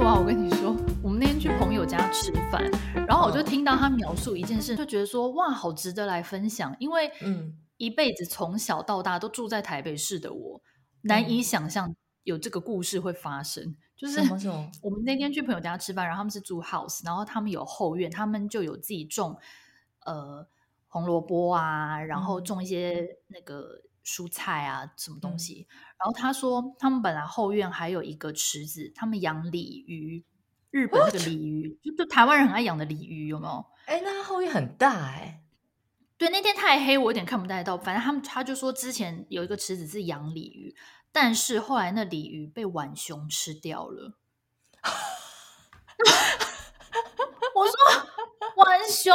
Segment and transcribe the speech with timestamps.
[0.00, 2.70] 娃，我跟你说，我们那天去朋友家吃饭，
[3.06, 6.74] 然后我就听到他描述一件事，就觉得说哇，好值得来分享。
[6.78, 10.62] 因为嗯，一辈子从小到大都住在台北市的我，
[11.02, 13.76] 难以想象有这个故事会发生。
[13.94, 14.20] 就是
[14.82, 19.38] 我们那天去朋友家吃饭，然后他们是住 house，然后他们有后院，他们就有自己种
[20.06, 20.48] 呃
[20.88, 23.82] 红萝卜啊，然后种一些那个。
[24.04, 25.66] 蔬菜啊，什么东西？
[25.70, 30.24] 嗯、然后他说，他们本来后院还有一个池子，他们养鲤鱼，
[30.70, 33.66] 日本那个鲤鱼，就就台湾人很爱养的鲤鱼，有没有？
[33.86, 35.42] 哎，那后院很大哎、欸。
[36.16, 37.78] 对，那天太黑，我有点看不太到。
[37.78, 40.76] 反正他们他就说，之前有一个池子是养鲤鱼，
[41.10, 44.18] 但是后来那鲤鱼被浣熊吃掉了。
[47.54, 47.74] 我说
[48.54, 49.14] 浣熊。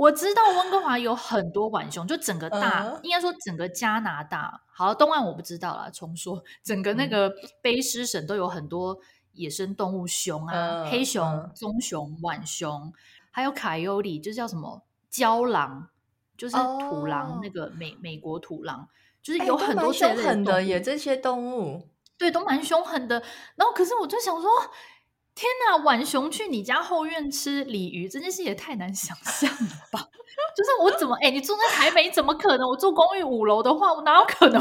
[0.00, 5.90] 我知道温哥华有很多浣熊，就整个大，呃、应该说整个加拿大，好，东岸我不知道啦。
[5.90, 7.30] 重说，整个那个
[7.62, 8.98] 卑诗省都有很多
[9.34, 12.90] 野生动物熊啊，呃、黑熊、呃、棕熊、浣熊，
[13.30, 15.90] 还有卡尤里，就是叫什么郊狼，
[16.38, 18.88] 就是土狼，哦、那个美美国土狼，
[19.22, 23.22] 就是有很多凶狠的也这些动物，对，都蛮凶狠的。
[23.54, 24.50] 然后可是我就想说。
[25.40, 29.56] 天呐，浣熊去你家后院吃鲤鱼，这件事也太难想象了
[29.90, 30.06] 吧？
[30.54, 32.68] 就是我怎么哎、欸，你住在台北，怎么可能？
[32.68, 34.60] 我住公寓五楼的话，我哪有可能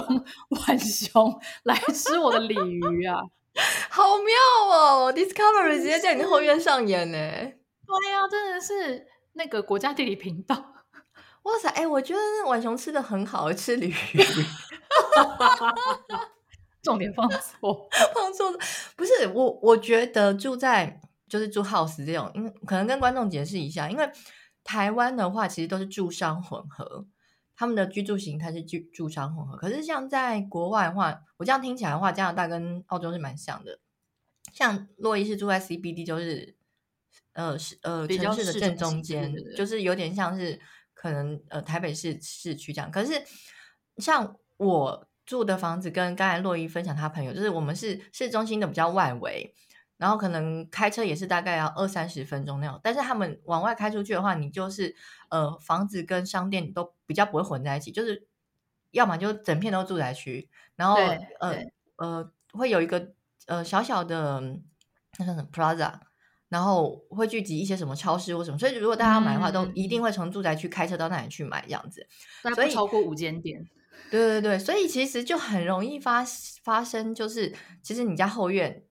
[0.52, 3.20] 浣熊来吃我的鲤鱼啊？
[3.92, 4.34] 好妙
[4.74, 7.18] 哦！Discovery 直接在你后院上演呢。
[7.18, 10.56] 对呀、啊，真的是那个国家地理频道。
[11.44, 13.96] 哇塞，哎、欸，我觉得浣熊吃的很好，吃鲤鱼。
[16.82, 18.52] 重点放 错， 放错
[18.96, 19.60] 不是我。
[19.62, 24.10] 我觉得住在就是住 house 这种，因为可能跟观众解释一下，因为
[24.64, 27.06] 台湾的话其实都是住商混合，
[27.56, 29.58] 他们的居住形态是住住商混合。
[29.58, 33.80] 可是像在国外的话，我这样听起来的话，加拿大跟澳洲是蛮像的。
[34.54, 36.56] 像洛伊是住在 CBD，就是
[37.34, 40.60] 呃是呃城市的正中间，就是有点像是
[40.94, 42.90] 可能呃台北市市区这样。
[42.90, 43.22] 可是
[43.98, 45.09] 像我。
[45.30, 49.54] 住的房子跟刚才洛伊分享他朋友，就是我们是市中心的比较外围，
[49.98, 52.80] 然后可能开车也是大概要二三十分钟那种。
[52.82, 54.96] 但是他们往外开出去的话，你就是
[55.30, 58.28] 呃房子跟商店都比较不会混在一起，就是
[58.90, 60.96] 要么就整片都住宅区，然后
[61.40, 61.64] 呃
[61.98, 63.12] 呃会有一个
[63.46, 64.42] 呃小小的
[65.20, 65.94] 那叫什么 plaza，
[66.48, 68.58] 然后会聚集一些什么超市或什么。
[68.58, 72.08] 所以如果大家要买的话，嗯、都一定会从住宅区开车到那里去买这样子。
[72.56, 73.70] 所以超过五间店。
[74.10, 76.24] 对对对，所以其实就很容易发
[76.64, 78.84] 发生，就是其实你家后院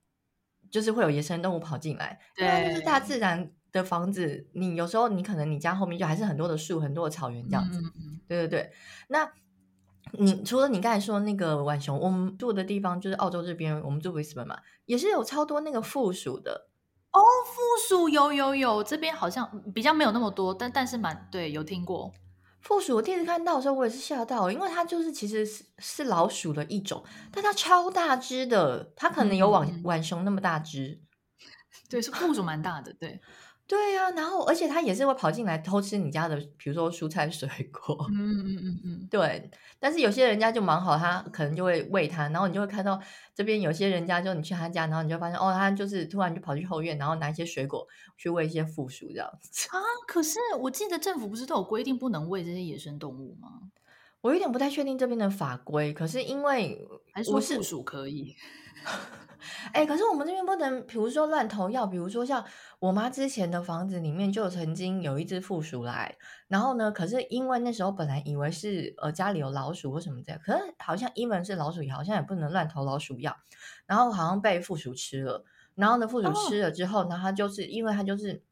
[0.71, 7.81] 就是会有野生动物跑进来，对，因为就是大自然的房子，你有时候你可能你家后面就还是很多的树，很多的草原这样子。
[7.81, 8.73] 嗯、对对对，
[9.09, 9.31] 那
[10.13, 16.69] 你除了你刚才说那个浣熊，我们住的地方就是澳洲这边，我们住 Brisbane 嘛，也是有超多那个负鼠的。
[17.11, 22.13] 哦，负鼠有有有，这边好像比较没有那么多，但但是蛮对，有听过。
[22.61, 27.03] 负鼠，我第一次看到的时候，我也是吓到，因为它就是其实是是老鼠的一种，
[27.33, 31.01] 但它超大只的，它可能有浣浣熊那么大只。
[31.89, 33.21] 对，是负鼠蛮大的，对。
[33.69, 37.95] 对呀、啊，然后而且它也是会跑进来偷吃你家的，比如说蔬菜水果。
[38.11, 39.51] 嗯嗯嗯嗯， 对。
[39.79, 42.99] 但是有些人家就蛮好，他可能就会喂它，然后你就会看到
[43.35, 47.87] 这边有些人家就你去他家，然后你就发现哦，他就是突然就跑去后院，然后拿一些水果
[48.17, 49.69] 去喂一些负鼠这样子。
[49.71, 49.77] 啊，
[50.09, 53.49] 可是我记得政府不是都有规定不能喂这些野生动物吗？
[54.23, 58.35] 我有点不太确定这边的法规，可是因为还是说负鼠可以。
[59.73, 62.45] 哎、欸，可是我们这边不能，比如说乱投药，比如说像
[62.79, 66.17] 我妈之前的房子里面就曾经有一只负鼠来，
[66.49, 73.37] 然后呢，可是因为那时候本来以为是呃家里有老鼠或什么这样，可是好像一门是老鼠药，好像也不能乱投老鼠药，
[73.87, 75.45] 然后好像被负鼠吃了，
[75.75, 78.43] 然后呢，负鼠吃了之后，然后它就是因为它就是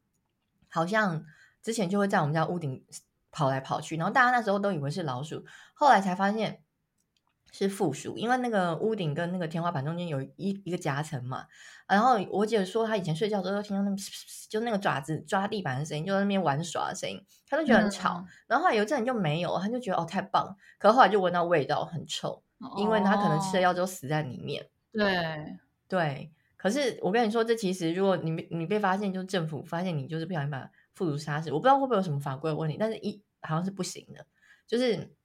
[0.69, 1.23] 好像
[1.63, 2.83] 之前就会在我们家屋顶
[3.31, 6.61] 跑来跑去，然后大家那时候都以为是老鼠，后来才发现。
[7.57, 11.45] 是负鼠，因为那个屋顶跟那个天花板中间有一一个夹层嘛。
[11.87, 13.95] 然后我姐说，她以前睡觉的时候都听到那
[14.47, 18.17] 就那个爪子抓地板的声音，就在那边玩耍的声音，她都觉得很吵。
[18.19, 20.55] 嗯、然后后来有一阵就没有，她就觉得哦太棒。
[20.77, 24.67] 可是后来就闻到味道很臭，哦、因为她可能吃了药之后死在里面。
[24.91, 25.57] 对
[25.87, 34.25] 对，可是我跟你说，这其实如果你你被发现，就是政府发现你就是不小心把负鼠杀死，我不知道会不会有什么法规的问题，但是一好像是不行的，
[34.67, 35.15] 就是。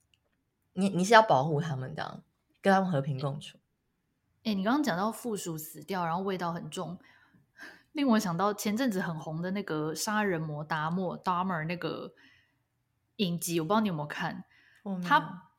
[0.73, 2.23] 你你是要保护他们的，
[2.61, 3.57] 跟他们和平共处。
[4.39, 6.99] 哎、欸，你刚刚讲到负鼠死掉，然后味道很重，
[7.93, 12.13] 令我想到前阵子很红的那个杀人魔达莫 Dahmer 那个
[13.17, 14.43] 影集，我不知道你有没有看？
[15.01, 15.49] 他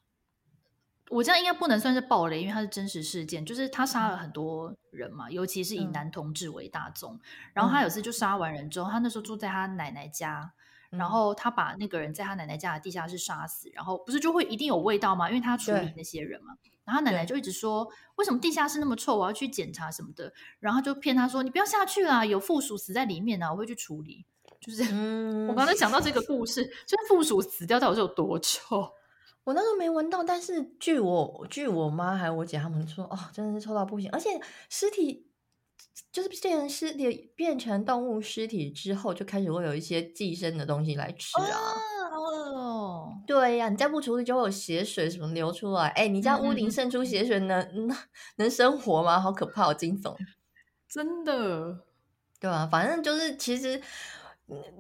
[1.09, 7.15] 我这样应该不能算是暴雷，因为他是真实事件，就是他杀了很多人嘛，尤其是以男同志为大宗。
[7.15, 7.21] 嗯、
[7.53, 10.53] 然后他有次就杀完人之后，他那时候住在他奶奶家，嗯、
[10.97, 15.29] 然后他把那个人在他奶奶家的地下室杀死，然后不是就会一定有味道吗？
[15.29, 16.55] 因为他处理那些人嘛。
[16.85, 19.17] 然后奶奶就一直说，为什么地下室那么臭？
[19.17, 20.33] 我要去检查什么的。
[20.61, 24.27] 然后就骗他说，你不要下去啦，有负鼠死在里面啊，我会去处理。
[24.61, 28.93] 就是、 嗯、我刚才想到这个故事，就是负鼠死掉到底是有多臭？
[29.45, 34.11] 我那时候没闻到，但是据我据我妈还有我姐他们说，哦，真的是臭到不行。
[34.11, 35.27] 而且尸体
[36.13, 41.75] 就是变成尸体变成动物尸体之后，就开始会有一些寄生的东西来吃啊。
[42.13, 45.89] 哦，对呀、啊，你再不处理就会有血水什么流出来。
[45.89, 47.97] 哎，你家屋顶渗出血水能、嗯、能
[48.37, 49.19] 能生活吗？
[49.19, 50.17] 好可怕，好惊悚，
[50.89, 51.85] 真的。
[52.41, 53.81] 对啊，反正就是其实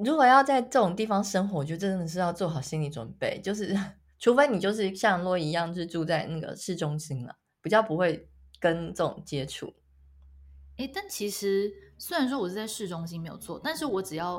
[0.04, 3.74] 如果要在这种地方生活，就真的是要做好心理准备，就是。
[4.20, 8.26] 除非你就是像洛一样，是住在那个市中心了，比较不会
[8.58, 9.74] 跟这种接触。
[10.76, 14.36] 哎，但其实虽然说我是在市中心没有错，但是我只要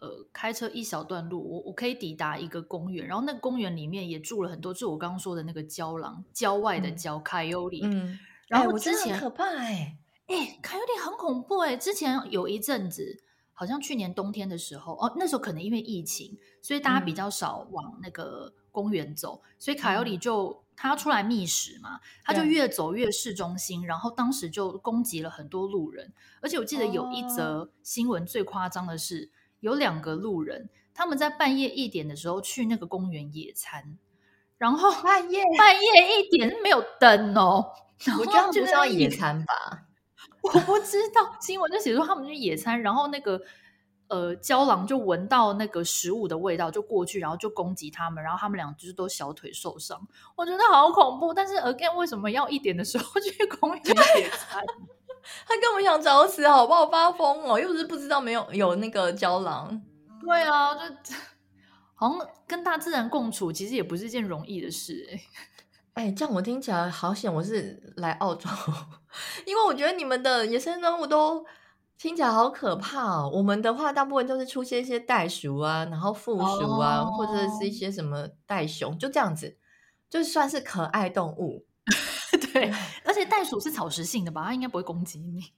[0.00, 7.80] 呃开车一小段路，我我可以抵达一个公园，然后那个公园里面也住了很多，就我刚刚说的那个郊狼，郊外的郊凯尤里。
[7.84, 8.18] 嗯，
[8.48, 13.24] 然后我之前、欸、可怕哎、欸，哎，凯尤里很恐怖哎、欸，之前有一阵子。
[13.54, 29.28] 好像去年冬天的时候，哦，那时候可能因为疫情，所以大家比较少往那个公园走，嗯、所以卡尤里就他要出来觅食嘛，他就越走越市中心，然后当时就攻击了很多路人，而且我记得有一则新闻最夸张的是，哦、
[29.60, 33.96] 有两个路人他们在半夜一点的时候去那个公园野餐，
[34.58, 37.72] 然后半夜半夜一点没有灯哦，
[38.18, 39.86] 我觉得不是要野餐吧。
[40.42, 43.40] 我不知道新闻就写说他们去野餐，然后那个
[44.12, 49.98] 呃胶囊就闻到那个食物的味道，就过去，然后就攻击他们，然后他们俩就是都小腿受伤，
[50.36, 51.32] 我觉得好恐怖。
[51.32, 54.62] 但是 again 为什么要一点的时候 去公园野餐？
[55.48, 57.58] 他根本想找死，好不好发疯哦？
[57.58, 59.80] 又不是不知道没有有那个胶囊。
[60.20, 61.14] 对啊，就
[61.94, 65.22] 好像跟大自然共处，其实也不是一件容易的事哎、欸。
[66.08, 67.32] 哎，这样我听起来好险！
[67.32, 68.48] 我是来澳洲，
[69.44, 71.44] 因为我觉得你们的野生动物都
[71.98, 73.30] 听起来好可怕哦。
[73.32, 77.16] 我们的话，大部分都是出现一些袋鼠啊，然后负鼠啊，oh.
[77.16, 79.58] 或者是一些什么袋熊，就这样子，
[80.10, 81.66] 就算是可爱动物。
[82.52, 82.72] 对，
[83.04, 84.44] 而且袋鼠是草食性的吧？
[84.46, 85.52] 它应该不会攻击你。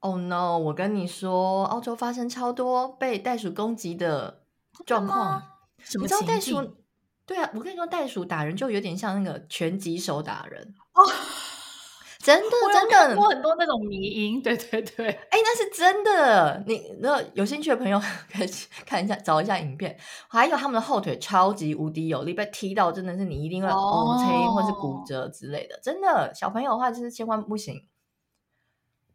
[0.00, 0.58] Oh no！
[0.58, 4.42] 我跟你说，澳洲发生超多被袋鼠攻击的
[4.84, 5.42] 状况。
[5.78, 6.26] 什么情境？
[6.26, 6.76] 袋鼠
[7.24, 11.02] 对啊，我跟你说，袋鼠打人就有点像那个拳击手打人哦，
[12.26, 16.60] 真的真的，我很多那种迷因，对对对，哎，那是真的。
[16.66, 18.48] 你那有兴趣的朋友 可以
[18.84, 19.96] 看一下，找一下影片。
[20.26, 25.78] 还有他们的后腿超级无敌有力，被踢到真的是你一定会 OK 或是骨折之类的。
[25.80, 27.86] 真的，小朋友的话就是千万不行。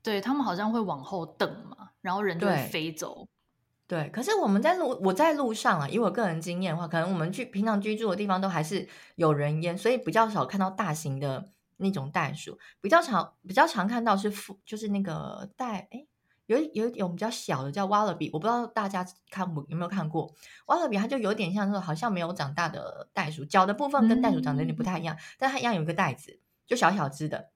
[0.01, 3.27] 对，他们好像会往后蹬嘛，然后人就会飞走。
[3.87, 11.49] 对，可是我们在路，我在路上啊，以我个人经验的话，可能我们去平常居住的地方都还是有人烟，所以比较少看到大型的
[11.81, 14.31] 那种袋鼠，比较常比较常看到是
[14.65, 16.05] 就是那个袋，哎，
[16.45, 20.33] 有有一种比较小的叫 Wallaby，我不知道大家看过有没有看过
[20.65, 27.49] Wallaby，它就有点像说好像没有长大的袋鼠，脚的部分跟袋鼠长得有点不太一样，嗯、但它一样有一个袋子，就小小只的，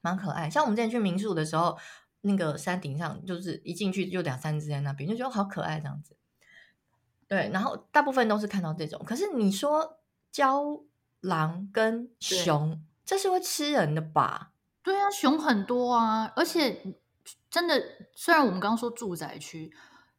[0.00, 0.50] 蛮可爱。
[0.50, 1.78] 像我们之前去民宿的时候。
[2.22, 6.16] 那个山顶上就是一进去就两三只在那边，就觉得好可爱这样子。
[7.28, 9.00] 对，然后大部分都是看到这种。
[9.06, 10.00] 可是你说
[10.32, 10.80] 郊
[11.20, 14.52] 狼跟熊，对这是会吃人的吧？
[14.82, 16.94] 对啊，熊很多啊，而且
[17.50, 17.82] 真的，
[18.14, 19.74] 虽然我们刚刚说住宅区，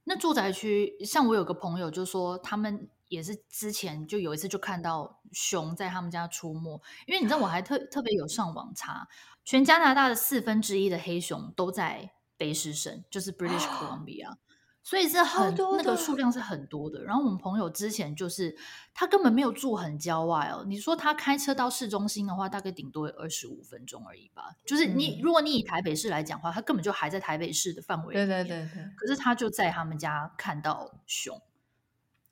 [0.05, 9.08] 那住宅区像我有个朋友就说，他们也是之前就有一次就看到熊在他们家出没，因为你知道我还特特别有上网查。
[9.46, 14.38] 全加拿大的四分之一的黑熊都在卑诗省，就是 British Columbia，、哦、
[14.81, 17.03] 所以是很那个数量是很多的。
[17.03, 18.55] 然后我们朋友之前就是
[18.93, 24.55] 他根本没有住很郊外哦，你说他开车到市中心的话，大概顶多二十五分钟而已吧。
[24.65, 28.27] 就是你、嗯、如果你以台北市来讲的话，他根本就还在台北市的范围里面。
[28.27, 28.83] 对对对对。
[28.95, 31.39] 可是他就在他们家看到熊。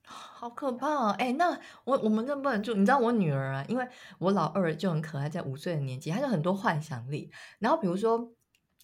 [0.09, 1.15] 好可怕哦！
[1.19, 2.73] 哎，那我我们这不能住。
[2.73, 3.85] 你知道我女儿啊，因为
[4.19, 7.29] 我老二就很可爱，在五岁的年纪，她就很多幻想力。
[7.59, 8.31] 然后比如说，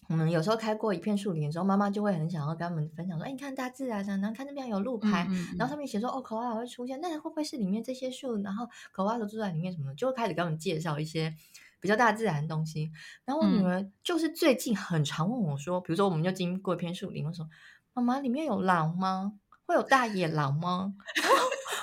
[0.08, 8.36] 我们有时候开过一片树林的时候，妈妈就会很想要跟他们分享说：“哎，你看大自然啊，然后看那边有路牌，嗯嗯、然后上面写说哦，可爱会出现，那会不会是里面这些树？
[8.42, 11.34] 然后可爱都住在里面什么的？”就会开始给我们介绍一些
[11.80, 12.90] 比较大自然的东西。
[13.24, 17.48] 然后我女儿就是最近很常问我说：“嗯、比如说，我们就经过一片树林，我说
[17.92, 19.32] 妈妈，里面有狼吗？
[19.66, 20.92] 会有大野狼吗？”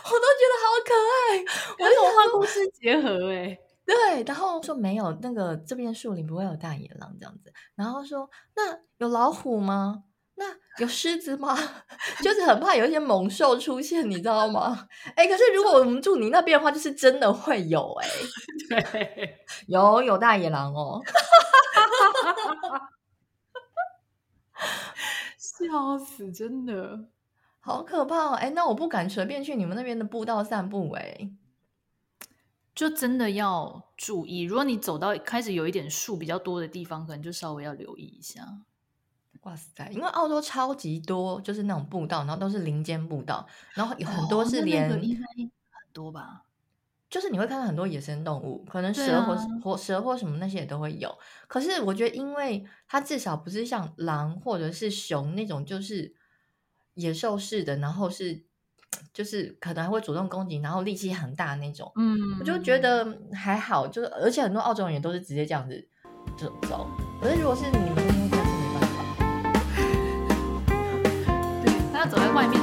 [0.04, 1.40] 我都觉得好可爱，
[1.78, 7.52] 跟童话故事结合哎、欸，对，然后说没有，那个这边树林不会有大野狼这样子。
[7.76, 10.04] 然后说那有老虎吗？
[10.36, 10.46] 那
[10.80, 11.56] 有狮子吗？
[12.24, 14.88] 就是很怕有一些猛兽出现，你知道吗？
[15.16, 18.08] 哎，可是如果我们住你那边的话，就是真的会有哎，
[18.92, 21.02] 对，有有大野狼哦，
[25.38, 27.08] 笑死，真的
[27.60, 28.34] 好可怕哦！
[28.34, 31.30] 哎，那我不敢随便去你们那边的步道散步哎。
[32.74, 38.62] 就真的要注意，如果你走到开始有一点树比较多的地方，可能就稍微要留意一下。
[39.42, 45.52] 哇塞，因为澳洲超级多，就是那种步道，然后都是林间步道，然后有很多是连、哦、很
[45.92, 46.44] 多吧，
[47.10, 51.14] 就是你会看到很多野生动物，可能蛇或、啊、或蛇或什么那些也都会有。
[51.48, 56.16] 可是我觉得，因为它至少不是像狼或者是熊那种，就是
[56.94, 58.46] 野兽式的，然后是。
[59.14, 61.92] 就是可能还会主动攻击，然后力气很大那种。
[61.96, 65.88] 嗯，我就觉得还好，就是而且很多澳洲人也都是直接这样子
[66.38, 66.88] 就走。
[67.22, 68.30] 可是如果是你们那是没
[68.74, 68.98] 办法。
[71.64, 72.61] 对，他要走在外面。